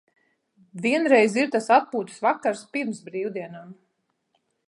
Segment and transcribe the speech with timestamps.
[0.85, 3.79] Vienreiz ir tas atpūtas vakars pirms brīvdienām.